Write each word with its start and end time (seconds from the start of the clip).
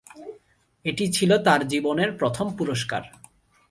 এটি 0.85 1.05
ছিল 1.11 1.31
তার 1.37 1.61
জীবনের 1.67 2.09
প্রথম 2.11 2.47
পুরস্কার। 2.57 3.03